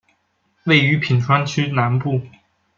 [0.63, 2.19] 位于品川区南部。